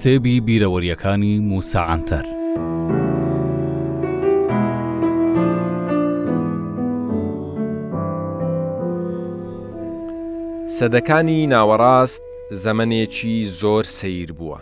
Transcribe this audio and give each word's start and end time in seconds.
کتێبی 0.00 0.36
بیرەوەریەکانی 0.48 1.34
موساعاتەر. 1.50 2.24
سەدەکانی 10.76 11.40
ناوەڕاست 11.52 12.22
زەمنێکی 12.64 13.36
زۆر 13.60 13.84
سیر 13.98 14.30
بووە. 14.38 14.58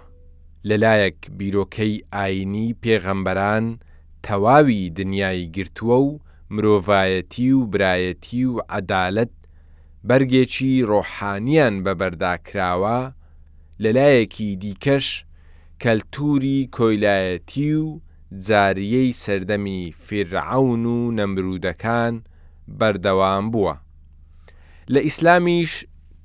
لەلایەک 0.69 1.19
بیرۆکەی 1.39 1.95
ئاینی 2.15 2.69
پێغەمبەران 2.83 3.65
تەواوی 4.27 4.91
دنیای 4.99 5.51
گرتووە 5.57 5.99
و 6.07 6.11
مرۆڤایەتی 6.55 7.51
و 7.59 7.61
برایەتی 7.73 8.43
و 8.53 8.55
عەدالت 8.77 9.33
بەرگێکی 10.09 10.73
ڕۆحانیان 10.91 11.75
بەبەرداکراوە 11.85 12.99
لەلایەکی 13.83 14.57
دیکەش 14.63 15.09
کەلتوری 15.85 16.59
کۆیلایەتی 16.77 17.73
و 17.83 17.89
جاریەی 18.47 19.19
سەردەمی 19.25 19.83
فرعون 20.05 20.83
و 20.95 20.99
نەمرودەکان 21.19 22.15
بەردەوام 22.79 23.45
بووە. 23.53 23.75
لە 24.93 25.01
ئیسلامیش 25.07 25.73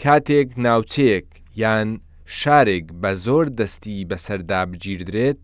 کاتێک 0.03 0.49
ناوچەیەک 0.65 1.27
یان 1.61 1.89
شارێک 2.39 2.85
بە 3.01 3.11
زۆر 3.25 3.45
دەستی 3.59 4.07
بەسەردا 4.09 4.61
بگیردرێت، 4.71 5.41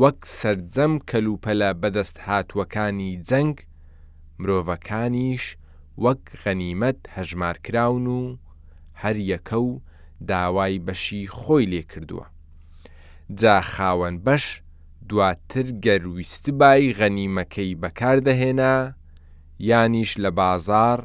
وەک 0.00 0.18
سرجەم 0.40 0.92
کەلوپەلە 1.10 1.70
بەدەست 1.82 2.16
هاتووەکانی 2.26 3.12
جەنگ، 3.28 3.56
مرۆڤەکانیش 4.42 5.44
وەک 6.04 6.22
غەنیمەت 6.42 7.00
هەژمارکراون 7.16 8.04
و 8.18 8.20
هەر 9.02 9.16
یەکە 9.32 9.56
و 9.68 9.70
داوای 10.30 10.74
بەشی 10.86 11.22
خۆی 11.36 11.70
لێ 11.72 11.82
کردووە. 11.92 12.26
جا 13.34 13.60
خاوەن 13.60 14.16
بەش 14.26 14.44
دواتر 15.08 15.66
گەرویستبای 15.84 16.94
غەنیمەکەی 16.98 17.74
بەکاردەهێنا 17.82 18.76
یانیش 19.68 20.10
لە 20.24 20.30
بازار 20.40 20.98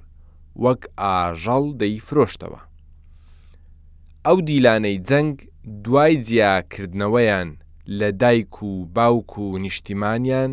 وەک 0.63 0.81
ئاژەڵ 1.01 1.65
دەیفرۆشتەوە. 1.81 2.59
ئەو 4.25 4.37
دیلانەی 4.47 4.97
جەنگ 5.09 5.35
دوای 5.83 6.15
جیاکردنەوەیان 6.25 7.49
لە 7.99 8.09
دایک 8.21 8.55
و 8.63 8.71
باوک 8.95 9.31
و 9.43 9.57
نیشتیمانیان 9.63 10.51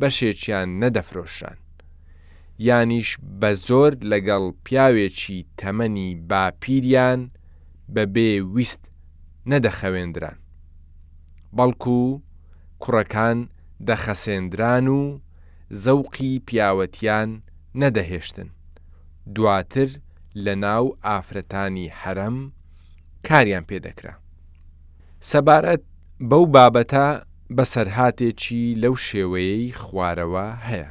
بەشێکیان 0.00 0.68
نەدەفرۆشان. 0.82 1.56
یانیش 2.66 3.10
بە 3.40 3.50
زۆر 3.66 3.92
لەگەڵ 4.10 4.44
پیاوێکی 4.64 5.46
تەمەنی 5.58 6.10
باپیریان 6.28 7.20
بەبێ 7.94 8.32
ویست 8.54 8.82
نەدەخەوێندران. 9.50 10.36
بەڵکو 11.58 12.00
کوڕەکان 12.82 13.38
دەخەسێندران 13.88 14.86
و 14.98 15.00
زەوقی 15.84 16.32
پیاوەتیان 16.46 17.28
نەدەهێشتن. 17.80 18.48
دواتر 19.34 19.90
لە 20.44 20.54
ناو 20.64 20.84
ئافرەتانی 21.06 21.92
حەرەم 22.00 22.36
کاریان 23.26 23.64
پێدەکرا. 23.70 24.14
سەبارەت 25.30 25.82
بەو 26.30 26.44
بابەتە 26.54 27.08
بەسەرهاتێکی 27.56 28.64
لەو 28.82 28.94
شێوەیەی 29.06 29.76
خوارەوە 29.82 30.46
هەیە. 30.68 30.88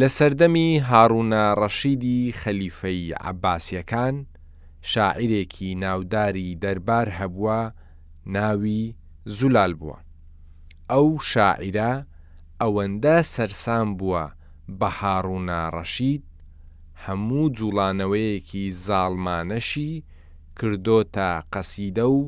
لە 0.00 0.08
سەردەمی 0.18 0.70
هاڕوونە 0.90 1.44
ڕەشیدی 1.60 2.20
خەلیفەی 2.40 3.04
عباسیەکان 3.30 4.16
شاعیرێکی 4.92 5.70
ناوداری 5.84 6.48
دەربار 6.62 7.08
هەبووە 7.18 7.60
ناوی 8.34 8.84
زولال 9.36 9.72
بووە. 9.80 9.96
ئەو 10.90 11.06
شاعیرە 11.30 11.92
ئەوەندە 12.60 13.16
سەرسام 13.34 13.88
بووە 13.98 14.22
بە 14.78 14.88
هاڕووناڕەشید 14.98 16.22
هەموو 17.04 17.42
جوڵانەوەیەکی 17.58 18.64
زاڵمانەشی 18.86 19.92
کردۆتە 20.58 21.28
قەسیدە 21.52 22.06
و 22.18 22.20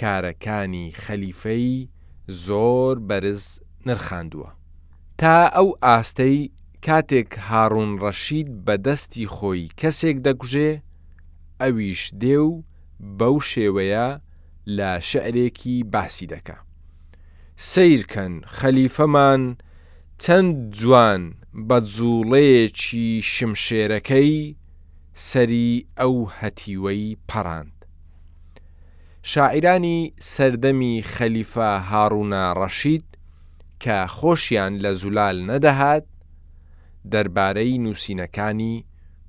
کارەکانی 0.00 0.86
خەلیفەی 1.02 1.72
زۆر 2.46 2.94
بەرز 3.08 3.44
نرخاندووە. 3.86 4.48
تا 5.20 5.34
ئەو 5.56 5.68
ئاستەی 5.84 6.36
کاتێک 6.86 7.30
هاڕون 7.48 7.90
ڕەشید 8.02 8.48
بەدەستی 8.66 9.26
خۆی 9.34 9.62
کەسێک 9.80 10.16
دەگوژێ، 10.26 10.70
ئەویش 11.60 12.02
دێ 12.20 12.36
و 12.48 12.50
بەو 13.18 13.36
شێوەیە 13.50 14.08
لە 14.66 15.00
شعرێکی 15.10 15.84
باسی 15.84 16.26
دەکە. 16.26 16.56
سیرکەن 17.56 18.34
خەلیفەمان 18.56 19.42
چەند 20.22 20.56
جوان 20.78 21.22
بە 21.68 21.78
جوڵەیەکی 21.94 23.06
شمشێرەکەی 23.32 24.56
سەری 25.14 25.72
ئەو 26.00 26.16
هەتیوەی 26.40 27.18
پەراند. 27.28 27.78
شاعرانی 29.32 29.98
سەردەمی 30.34 30.94
خەلیفە 31.14 31.70
هاڕوونا 31.90 32.44
ڕەشید 32.58 33.06
کە 33.82 33.98
خۆشیان 34.16 34.72
لە 34.84 34.90
زولال 35.00 35.36
نەدەهات 35.50 36.06
دەربارەی 37.12 37.78
نووسینەکانی 37.84 38.74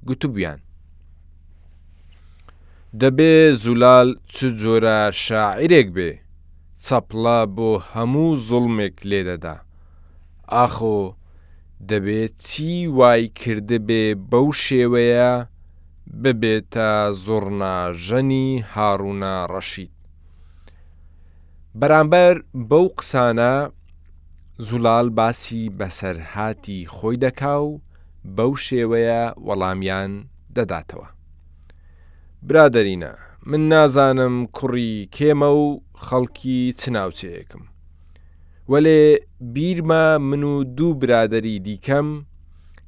گوتوبیان. 0.08 0.60
دەبێ 3.02 3.36
زولال 3.64 4.08
چ 4.34 4.38
جۆرە 4.62 5.00
شاعرێک 5.26 5.88
بێ 5.96 6.10
چەپڵە 6.86 7.40
بۆ 7.56 7.72
هەموو 7.92 8.30
زوڵمێک 8.48 8.98
لێدەدا 9.10 9.56
ئاخۆ 10.54 11.00
دەبێت 11.90 12.34
چی 12.50 12.72
وای 12.98 13.24
کرده 13.40 13.78
بێ 13.88 14.04
بەو 14.32 14.48
شێوەیە 14.64 15.34
ببێتە 16.24 16.92
زۆڕناژەنی 17.26 18.48
هاڕوونا 18.74 19.36
ڕەشید 19.52 19.94
بەرامبەر 21.80 22.36
بەو 22.70 22.86
قسانە 22.98 23.54
زولال 24.68 25.08
باسی 25.18 25.62
بەسەرهاتی 25.78 26.80
خۆی 26.96 27.18
دەکا 27.26 27.56
و 27.70 27.72
بەو 28.38 28.52
شێوەیە 28.66 29.22
وەڵامیان 29.48 30.12
دەداتەوە 30.58 31.08
برادەرینە 32.50 33.12
من 33.50 33.62
نازانم 33.72 34.36
کوڕی 34.58 34.94
کێمە 35.16 35.50
و 35.62 35.66
خەڵکی 36.06 36.60
چناوچەیەکم 36.80 37.64
وەلێ 38.72 39.02
بیرمە 39.54 40.06
من 40.30 40.44
و 40.52 40.56
دوو 40.78 40.94
برادری 41.02 41.60
دیکەم 41.68 42.08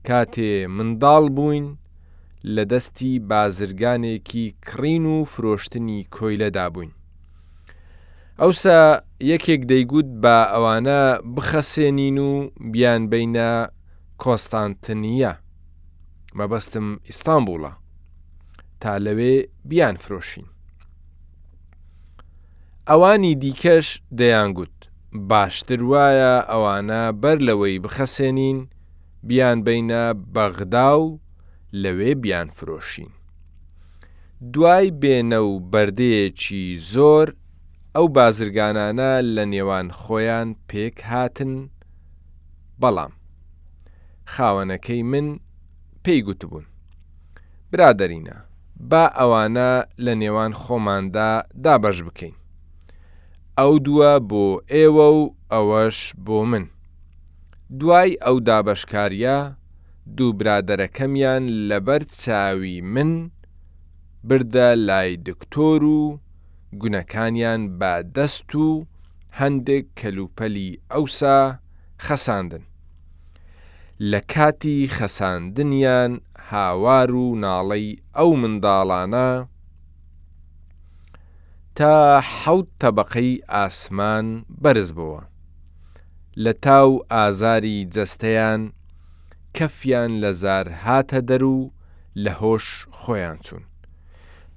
کاتێ 0.07 0.53
منداڵ 0.75 1.23
بووین 1.35 1.67
لە 2.55 2.63
دەستی 2.71 3.19
بازرگانێکی 3.29 4.45
کڕین 4.67 5.05
و 5.15 5.17
فرۆشتنی 5.33 6.07
کۆیلەدا 6.15 6.67
بووین 6.73 6.91
ئەوسا 8.41 8.79
یەکێک 9.33 9.61
دەیگوت 9.71 10.07
بە 10.23 10.35
ئەوانە 10.53 11.01
بخەسێنین 11.35 12.17
و 12.27 12.31
بیان 12.71 13.03
بینە 13.11 13.51
کۆستانتنیە 14.21 15.33
مەبەستم 16.37 16.87
ئیستانبولە 17.07 17.71
تا 18.81 18.97
لەوێ 19.05 19.35
بیان 19.69 19.95
فرۆشین. 20.03 20.45
ئەوانی 22.89 23.33
دیکەش 23.43 23.87
دەیانگوت 24.19 24.77
باشتر 25.13 25.81
وایە 25.91 26.35
ئەوانە 26.51 27.03
بەر 27.21 27.37
لەوەی 27.47 27.79
بخەسێنین 27.83 28.59
بیان 29.27 29.57
بینە 29.67 30.03
بەغدا 30.33 30.93
و 31.01 31.19
لەوێ 31.83 32.11
بیان 32.23 32.49
فرۆشین. 32.57 33.09
دوای 34.53 34.87
بێنە 35.01 35.35
و 35.49 35.51
بەردەیەکی 35.71 36.65
زۆر 36.93 37.27
ئەو 37.95 38.07
بازرگانانە 38.15 39.11
لە 39.35 39.43
نێوان 39.51 39.87
خۆیان 40.01 40.49
پێک 40.69 40.97
هاتن 41.09 41.53
بەڵام 42.81 43.11
خاوەنەکەی 44.33 45.01
من 45.11 45.27
پێی 46.05 46.19
گوتبوون 46.27 46.65
برادرینە 47.73 48.37
با 48.89 49.03
ئەوانە 49.19 49.71
لە 50.05 50.13
نێوان 50.21 50.53
خۆماندا 50.61 51.31
دابەش 51.63 51.97
بکەین. 52.07 52.35
ئەو 53.59 53.73
دووە 53.85 54.13
بۆ 54.29 54.45
ئێوە 54.73 55.07
و 55.19 55.21
ئەوەش 55.51 55.97
بۆ 56.25 56.37
من. 56.51 56.65
دوای 57.79 58.11
ئەو 58.25 58.37
دابەشکاریە 58.47 59.37
دوو 60.17 60.33
برادەرەکەمیان 60.39 61.43
لەبەر 61.69 62.01
چاوی 62.21 62.79
من 62.93 63.11
بردە 64.29 64.69
لای 64.87 65.11
دکتۆر 65.27 65.81
و 65.99 66.01
گونەکانیان 66.83 67.61
بە 67.79 67.93
دەست 68.15 68.51
و 68.63 68.67
هەندێک 69.39 69.85
کەلوپەلی 69.99 70.69
ئەوسا 70.91 71.39
خەساندن. 72.05 72.63
لە 73.99 74.19
کاتی 74.33 74.87
خەساندنیان 74.97 76.11
هاوار 76.49 77.11
و 77.15 77.31
ناڵەی 77.43 77.99
ئەو 78.17 78.29
منداڵانە 78.41 79.29
تا 81.77 81.95
حەوت 82.41 82.67
تەبقەی 82.81 83.41
ئاسمان 83.49 84.25
بەرز 84.61 84.89
بووە 84.97 85.21
لە 86.43 86.53
تاو 86.65 86.89
ئازاری 87.13 87.77
جەستەیان 87.95 88.61
کەفیان 89.57 90.11
لە 90.23 90.31
زار 90.43 90.65
هاتە 90.85 91.19
دەر 91.29 91.43
و 91.55 91.59
لە 92.23 92.31
هۆش 92.41 92.65
خۆیان 92.99 93.37
چوون 93.45 93.63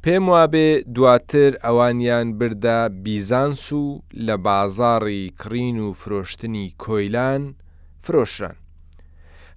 پێم 0.03 0.25
وابێ 0.33 0.69
دواتر 0.95 1.53
ئەوانیان 1.65 2.29
بردا 2.39 2.81
بیزانس 3.03 3.65
و 3.81 3.85
لە 4.27 4.37
بازاڕی 4.47 5.23
کڕین 5.41 5.79
و 5.87 5.89
فرۆشتنی 6.01 6.67
کۆیلان 6.83 7.43
فرۆشان 8.05 8.57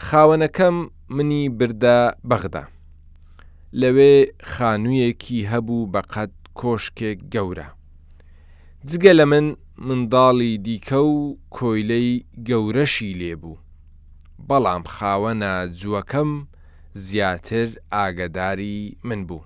خاوەنەکەم 0.10 0.78
منی 1.18 1.44
بردە 1.60 1.98
بەغدا. 2.30 2.64
لەوێ 3.82 4.14
خانوویەکی 4.54 5.48
هەبوو 5.52 5.90
بە 5.94 6.02
قەت 6.14 6.34
کۆشکێک 6.60 7.20
گەورە. 7.34 7.68
جگە 8.90 9.14
لە 9.20 9.26
من 9.32 9.46
منداڵی 9.88 10.52
دیکە 10.66 11.00
و 11.14 11.18
کۆیلەی 11.58 12.10
گەورەشی 12.48 13.18
لێبوو. 13.20 13.58
بەڵام 14.48 14.84
خاوەنە 14.96 15.54
جووەکەم 15.82 16.32
زیاتر 17.08 17.70
ئاگداری 17.94 18.80
من 19.08 19.22
بوو. 19.28 19.44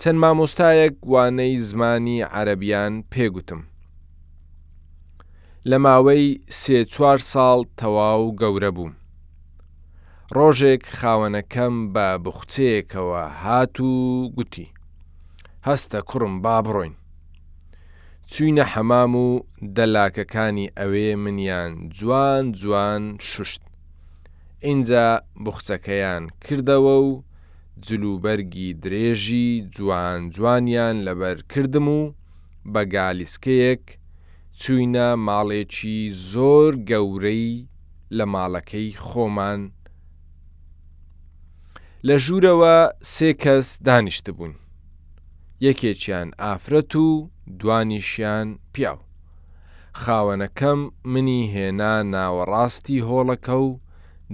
چەند 0.00 0.18
مامۆستایەک 0.22 0.96
وانەی 1.12 1.56
زمانی 1.68 2.18
عەربیان 2.36 2.94
پێگوتم. 3.12 3.62
لە 5.70 5.76
ماوەی 5.84 6.26
سێ 6.60 6.78
چوار 6.92 7.18
ساڵ 7.32 7.58
تەواو 7.78 8.24
گەورە 8.42 8.70
بووم. 8.76 8.94
ڕۆژێک 10.36 10.82
خاوەنەکەم 10.98 11.74
بە 11.94 12.08
بخچەیەکەوە 12.24 13.24
هات 13.42 13.74
و 13.80 13.92
گوتی 14.36 14.68
هەستە 15.68 15.98
کوڕم 16.08 16.34
با 16.44 16.56
بڕۆین 16.64 16.94
چوینە 18.32 18.64
حەمام 18.72 19.12
و 19.24 19.28
دەلاکەکانی 19.76 20.72
ئەوێ 20.78 21.10
منیان 21.22 21.72
جوان 21.98 22.44
جوان 22.58 23.02
شوشت 23.28 23.62
اینجا 24.68 25.08
بخچەکەیان 25.44 26.22
کردەوە 26.44 26.96
و 27.08 27.22
جلوبەرگی 27.86 28.70
درێژی 28.82 29.50
جوان 29.76 30.20
جوانیان 30.34 30.96
لەبەر 31.06 31.36
کردم 31.52 31.86
و 31.98 32.00
بە 32.72 32.82
گالیسکەیەک 32.94 33.84
چوینە 34.60 35.08
ماڵێکی 35.26 35.98
زۆر 36.32 36.72
گەورەی 36.90 37.50
لە 38.16 38.24
ماڵەکەی 38.34 38.90
خۆمان 39.06 39.60
لە 42.08 42.16
ژوورەوە 42.24 42.76
سێ 43.12 43.30
کەس 43.42 43.68
دانیشت 43.86 44.26
بوون. 44.36 44.52
یەکێکیان 45.66 46.28
ئافرەت 46.42 46.92
و 47.04 47.08
دوانیشیان 47.60 48.48
پیاو. 48.72 48.98
خاوەنەکەم 50.00 50.80
منی 51.12 51.42
هێنا 51.54 51.94
ناوەڕاستی 52.14 53.04
هۆڵەکە 53.08 53.56
و 53.66 53.68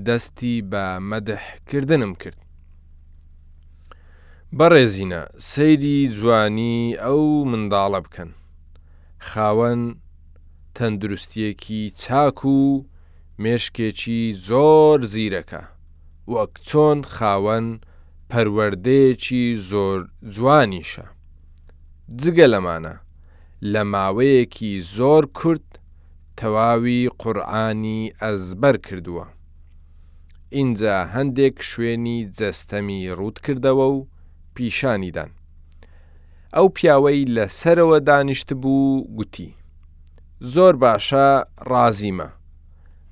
دەستی 0.06 0.54
بە 0.70 0.84
مەدەحکردنم 1.10 2.12
کرد. 2.22 2.38
بەڕێزینە 4.58 5.22
سەیری 5.50 5.98
جوانی 6.16 6.78
ئەو 7.04 7.24
منداڵە 7.50 8.00
بکەن. 8.04 8.30
خاوەن 9.28 9.82
تەندروستیەکی 10.76 11.82
چاک 12.02 12.40
و 12.54 12.58
مێشکێکی 13.42 14.20
زۆر 14.48 14.98
زیرەکە. 15.12 15.62
وەک 16.32 16.52
چۆن 16.70 16.98
خاوەن 17.14 17.66
پەروەردەیەکی 18.30 19.44
زۆر 19.70 20.00
جوانیشە. 20.36 21.04
جگە 22.22 22.46
لەمانە 22.52 22.94
لە 23.72 23.82
ماوەیەکی 23.92 24.72
زۆر 24.96 25.24
کورت 25.38 25.68
تەواوی 26.38 27.00
قورآانی 27.22 28.00
ئەزبەر 28.22 28.76
کردووە. 28.86 29.26
اینجا 30.56 30.96
هەندێک 31.14 31.56
شوێنی 31.68 32.18
جەستەمی 32.38 33.02
ڕوود 33.18 33.36
کردەوە 33.44 33.86
و 33.96 34.06
پیشانیدان. 34.54 35.30
ئەو 36.54 36.66
پیاوەی 36.76 37.24
لەسەرەوە 37.34 37.98
دانیشت 38.08 38.48
بوو 38.62 39.04
گوتی. 39.16 39.50
زۆر 40.54 40.74
باشە 40.84 41.28
ڕازیمە، 41.70 42.28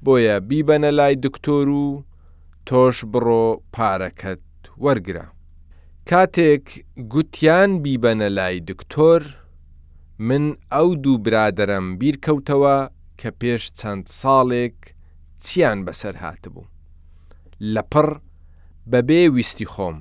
بۆیە 0.05 0.37
بیبەنە 0.49 0.91
لای 0.99 1.14
دکتۆر 1.25 1.69
و 1.82 1.87
تۆش 2.69 2.97
بڕۆ 3.12 3.43
پارەکەت 3.75 4.44
وەرگرا. 4.85 5.25
کاتێک 6.09 6.67
گوتیان 7.12 7.70
بیبەنە 7.82 8.29
لای 8.38 8.56
دکتۆر، 8.70 9.23
من 10.29 10.44
ئەو 10.75 10.88
دوو 11.03 11.19
برادەرم 11.26 11.87
بیرکەوتەوە 12.00 12.79
کە 13.19 13.31
پێش 13.41 13.62
چەند 13.81 14.05
ساڵێک 14.20 14.76
چیان 15.44 15.79
بەسەر 15.87 16.15
هاتبوو. 16.23 16.67
لەپڕ 17.75 18.09
بەبێ 18.91 19.23
ویستی 19.35 19.67
خۆم. 19.73 19.97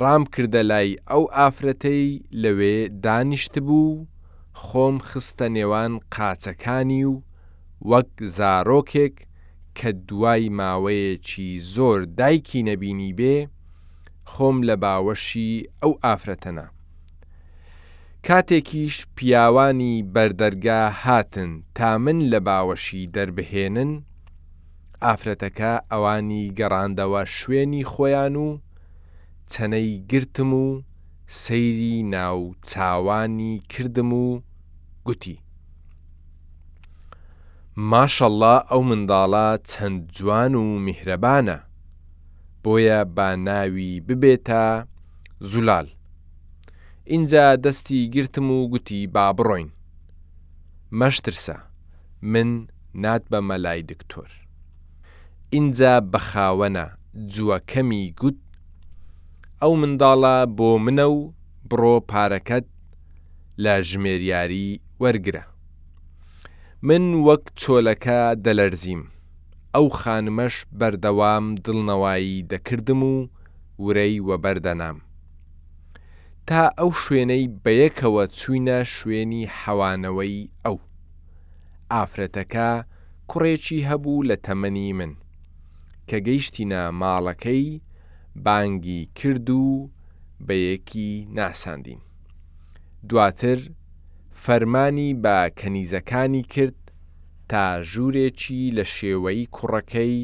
ڕام 0.00 0.22
کردە 0.32 0.62
لای 0.70 0.90
ئەو 1.10 1.24
ئافرەتەی 1.36 2.06
لەوێ 2.42 2.76
دانیشت 3.04 3.54
بوو، 3.66 4.06
خۆم 4.64 4.96
خستە 5.08 5.46
نێوان 5.56 5.92
قاچەکانی 6.14 7.04
و 7.10 7.14
وەک 7.90 8.12
زارۆکێک 8.36 9.16
کە 9.78 9.90
دوای 10.08 10.44
ماوەیەکی 10.60 11.50
زۆر 11.74 11.98
دایکی 12.18 12.60
نەبینی 12.68 13.12
بێ، 13.18 13.36
خۆم 14.32 14.56
لە 14.68 14.74
باوەشی 14.82 15.50
ئەو 15.82 15.92
ئافرەتەنە. 16.04 16.66
کاتێکیش 18.26 18.96
پیاوانی 19.16 19.94
بەردەرگا 20.14 20.82
هاتن 21.02 21.50
تا 21.76 21.90
من 22.02 22.18
لە 22.32 22.38
باوەشی 22.48 23.10
دەربهێنن، 23.14 23.92
ئافرەتەکە 25.04 25.72
ئەوانی 25.92 26.42
گەڕاندەوە 26.58 27.22
شوێنی 27.38 27.82
خۆیان 27.92 28.34
و 28.44 28.48
چەنەی 29.52 29.90
گرتم 30.10 30.52
و 30.64 30.66
سەیری 31.42 31.96
ناو 32.14 32.42
چاوانی 32.68 33.54
کردم 33.72 34.10
و 34.24 34.26
گوتی. 35.06 35.36
ماشەڵە 37.76 38.54
ئەو 38.70 38.82
منداڵە 38.88 39.42
چەند 39.70 40.00
جوان 40.16 40.54
و 40.62 40.64
میهرەبانە 40.84 41.58
بۆیە 42.62 43.00
با 43.16 43.28
ناوی 43.46 44.00
ببێتە 44.06 44.64
زولال 45.50 45.88
اینجا 47.12 47.44
دەستی 47.64 48.00
گرتم 48.14 48.48
و 48.56 48.58
گوتی 48.72 49.00
با 49.14 49.24
بڕۆین 49.36 49.68
مەشترسە 51.00 51.56
من 52.32 52.50
نات 53.04 53.22
بە 53.30 53.38
مەلای 53.48 53.82
دکتۆر 53.90 54.30
اینجا 55.54 55.92
بەخاوەنە 56.12 56.86
جووەکەمی 57.32 58.04
گوت 58.20 58.38
ئەو 59.62 59.72
منداڵە 59.82 60.36
بۆ 60.58 60.70
منە 60.84 61.06
و 61.16 61.18
بڕۆ 61.70 61.96
پارەکەت 62.10 62.66
لە 63.64 63.74
ژمێریاری 63.90 64.80
وەرگرە 65.02 65.44
من 66.84 67.02
وەک 67.26 67.44
چۆلەکە 67.60 68.20
دەلەرزیم 68.46 69.02
ئەو 69.74 69.86
خانمەش 70.00 70.56
بەردەوام 70.80 71.44
دڵنەوایی 71.64 72.46
دەکردم 72.52 73.00
و 73.12 73.14
ورەی 73.84 74.14
وەبەردەنام 74.28 74.96
تا 76.48 76.60
ئەو 76.78 76.90
شوێنەی 77.02 77.44
بەیەکەوە 77.64 78.22
چوینە 78.38 78.78
شوێنی 78.96 79.44
حەوانەوەی 79.60 80.36
ئەو 80.64 80.76
ئافرەتەکە 81.92 82.70
کوڕێکی 83.30 83.78
هەبوو 83.88 84.26
لە 84.28 84.36
تەمەنی 84.46 84.90
من 84.98 85.12
کە 86.08 86.16
گەیشتینە 86.26 86.82
ماڵەکەی 87.00 87.64
بانگی 88.44 89.00
کرد 89.18 89.48
و 89.50 89.90
بەیەکی 90.46 91.10
ناساندین 91.36 92.00
دواتر 93.08 93.58
فەرمانی 94.46 95.14
بە 95.24 95.38
کەنیزەکانی 95.60 96.42
کرد 96.54 96.78
تا 97.52 97.64
ژوورێکی 97.92 98.62
لە 98.76 98.84
شێوەی 98.94 99.42
کوڕەکەی 99.56 100.16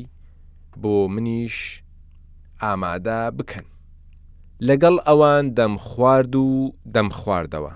بۆ 0.83 0.97
منیش 1.14 1.57
ئامادە 2.62 3.21
بکەن. 3.38 3.67
لەگەڵ 4.69 4.97
ئەوان 5.09 5.45
دەم 5.59 5.75
خوارد 5.87 6.35
و 6.37 6.49
دەم 6.95 7.09
خواردەوە. 7.21 7.75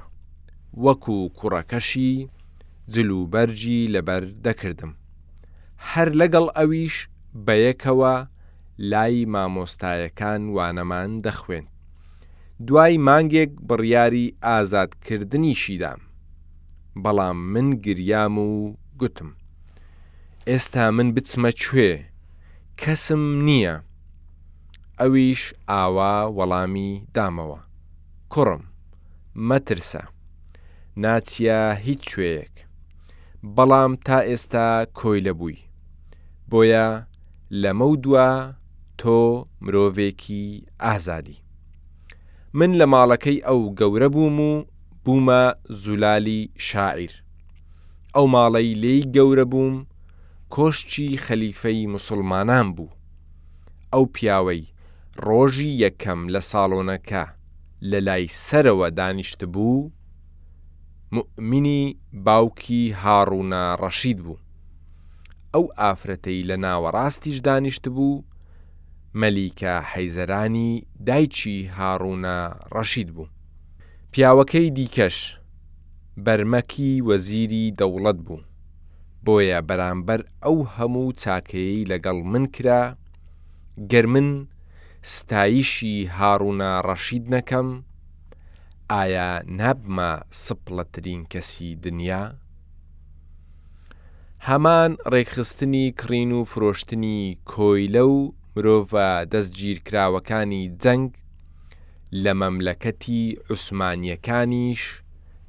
وەکو 0.84 1.18
کوڕەکەشی 1.38 2.14
جلوبەرجی 2.94 3.80
لەبەر 3.94 4.24
دەکردم. 4.46 4.92
هەر 5.90 6.08
لەگەڵ 6.20 6.46
ئەویش 6.58 6.96
بەیەکەوە 7.46 8.14
لای 8.90 9.18
مامۆستایەکان 9.32 10.42
وانەمان 10.56 11.10
دەخوێن. 11.24 11.66
دوای 12.66 12.96
مانگێک 13.06 13.52
بڕیاری 13.68 14.26
ئازادکردنیشیدام. 14.46 16.00
بەڵام 17.04 17.38
من 17.52 17.66
گریام 17.84 18.34
و 18.38 18.48
گوتم. 19.00 19.30
ئێستا 20.50 20.84
من 20.96 21.08
بچمە 21.14 21.50
کوێ، 21.62 21.90
کەسم 22.80 23.22
نییە. 23.46 23.74
ئەویش 25.00 25.42
ئاوا 25.70 26.14
وەڵامی 26.36 26.90
دامەوە. 27.14 27.60
کوڕم، 28.32 28.62
مەترسە. 29.48 30.02
ناچیا 31.02 31.60
هیچ 31.86 32.00
کوێیەک. 32.10 32.54
بەڵام 33.56 33.92
تا 34.06 34.18
ئێستا 34.30 34.66
کۆی 34.98 35.24
لەبووی. 35.26 35.58
بۆیە 36.50 36.86
لەمە 37.62 37.88
دووە 38.02 38.28
تۆ 39.00 39.20
مرۆڤێکی 39.64 40.44
ئازادی. 40.84 41.38
من 42.58 42.70
لە 42.80 42.86
ماڵەکەی 42.92 43.38
ئەو 43.46 43.60
گەورە 43.78 44.08
بووم 44.14 44.38
و 44.50 44.52
بوومە 45.08 45.42
زولالی 45.84 46.40
شاعیر 46.68 47.12
ئەو 48.16 48.24
ماڵەی 48.34 48.72
لێی 48.82 49.02
گەورە 49.14 49.46
بووم 49.52 49.76
کۆشتی 50.54 51.08
خەلیفەی 51.24 51.90
مسلمانان 51.94 52.66
بوو 52.76 52.96
ئەو 53.92 54.04
پیاوەی 54.14 54.62
ڕۆژی 55.26 55.72
یەکەم 55.84 56.20
لە 56.34 56.40
ساڵۆنەکە 56.50 57.24
لە 57.90 57.98
لای 58.06 58.24
سەرەوە 58.46 58.88
دانیشت 58.98 59.40
بوو 59.54 59.80
مؤمنی 61.16 61.82
باوکی 62.26 62.82
هاڕوونە 63.02 63.62
ڕەشید 63.82 64.18
بوو 64.24 64.42
ئەو 65.54 65.64
ئافرەتەی 65.80 66.40
لە 66.48 66.56
ناوەڕاستیش 66.64 67.36
دانیشت 67.48 67.84
بوو 67.96 68.24
مەلیکە 69.20 69.74
حەیزەرانی 69.90 70.70
دایکی 71.08 71.58
هاڕوونە 71.78 72.36
ڕەشید 72.74 73.10
بوو 73.16 73.26
پیاوەکەی 74.18 74.68
دیکەش 74.78 75.16
بەرمەکی 76.24 76.92
وەزیری 77.08 77.74
دەوڵەت 77.78 78.18
بوو 78.26 78.40
بۆیە 79.24 79.58
بەرامبەر 79.68 80.20
ئەو 80.44 80.58
هەموو 80.76 81.08
چاکەیەی 81.22 81.88
لەگەڵ 81.90 82.18
من 82.32 82.44
کرا 82.54 82.82
گەر 83.90 84.06
من 84.14 84.28
ستایشی 85.14 85.96
هاڕوونە 86.18 86.70
ڕەشید 86.86 87.24
نەکەم 87.34 87.68
ئایا 88.94 89.28
نابمە 89.58 90.10
سپڵەترین 90.44 91.22
کەسی 91.32 91.70
دنیا؟ 91.84 92.24
هەمان 94.48 94.90
ڕێکخستنی 95.12 95.86
کڕین 96.00 96.30
و 96.38 96.40
فرۆشتنی 96.52 97.20
کۆیلە 97.50 98.04
و 98.14 98.18
مرۆڤە 98.54 99.08
دەستگیرکراوەکانی 99.32 100.62
جەنگ 100.82 101.10
لە 102.12 102.32
مەملەکەتی 102.40 103.22
عوسمانیەکانیش 103.50 104.82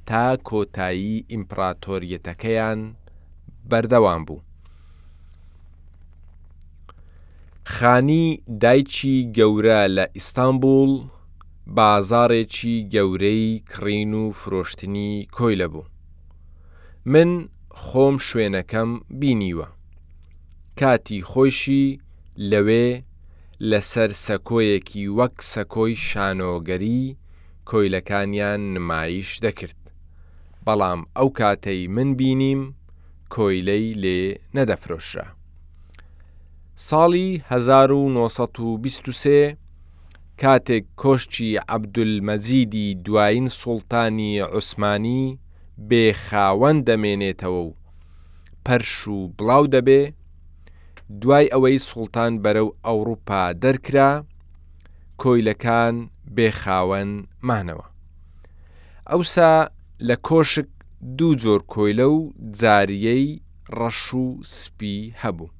تا 0.08 0.24
کۆتایی 0.48 1.24
ئیمپراتۆریەتەکەیان 1.32 2.80
بەردەوام 3.70 4.22
بوو. 4.26 4.40
خانی 7.76 8.26
دایکی 8.62 9.16
گەورە 9.36 9.80
لە 9.96 10.04
ئیستانبول 10.16 10.92
بازارێکی 11.76 12.76
گەورەی 12.94 13.62
کڕین 13.72 14.12
و 14.22 14.24
فرۆشتنی 14.40 15.12
کۆی 15.36 15.58
لەبوو. 15.60 15.84
من 17.12 17.30
خۆم 17.82 18.16
شوێنەکەم 18.28 18.90
بینیوە. 19.20 19.66
کاتی 20.78 21.20
خۆشی 21.30 21.86
لەوێ 22.50 22.88
لەسەر 23.70 24.10
سەکۆیەکی 24.26 25.04
وەک 25.18 25.36
سەکۆی 25.52 25.94
شانۆگەری 26.08 27.02
کۆیلەکانیان 27.68 28.60
نمایش 28.74 29.30
دەکرد. 29.44 29.80
بەڵام 30.66 31.00
ئەو 31.16 31.28
کاتەی 31.38 31.80
من 31.94 32.10
بینیم 32.18 32.60
کۆیلەی 33.34 33.86
لێ 34.02 34.20
نەدەفرۆشە. 34.56 35.24
ساڵی 36.88 37.28
1923 37.50 39.38
کاتێک 40.42 40.84
کۆشتی 41.02 41.48
عەبدولمەزیدی 41.74 42.86
دوایین 43.04 43.46
سوڵتانی 43.60 44.32
عوسمانی 44.54 45.24
بێخاوەن 45.88 46.76
دەمێنێتەوە 46.86 47.60
و 47.66 47.68
پەرش 48.64 48.92
و 49.08 49.16
بڵاو 49.38 49.64
دەبێ 49.74 50.02
دوای 51.20 51.46
ئەوەی 51.52 51.78
سوڵتان 51.88 52.32
بەرەو 52.44 52.68
ئەوروپا 52.86 53.42
دەرکرا 53.62 54.10
کۆیلەکان 55.22 55.94
بێخاوەن 56.36 57.10
مانەوە. 57.48 57.86
ئەوسا 59.10 59.52
لە 60.08 60.16
کۆشک 60.28 60.68
دوو 61.18 61.32
جۆر 61.42 61.60
کۆیلە 61.72 62.06
و 62.14 62.18
جاریەی 62.60 63.26
ڕەش 63.78 64.02
و 64.22 64.24
سپی 64.58 64.98
هەبوو. 65.20 65.50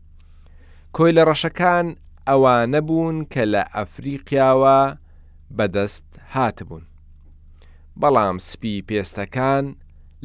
کۆی 0.97 1.13
لە 1.17 1.23
ڕەشەکان 1.29 1.87
ئەوانە 2.29 2.81
بوون 2.89 3.17
کە 3.33 3.43
لە 3.53 3.63
ئەفریقیاوە 3.75 4.79
بەدەست 5.57 6.09
هاتبوون. 6.33 6.85
بەڵام 8.01 8.37
سپی 8.49 8.75
پێستەکان 8.89 9.65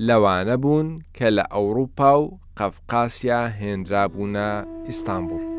لەوانە 0.08 0.56
بوون 0.64 0.88
کە 1.18 1.28
لە 1.38 1.44
ئەوروپا 1.54 2.14
و 2.22 2.26
قەفقاسیا 2.60 3.40
هێنرابوونە 3.60 4.48
ئیستانبول 4.88 5.53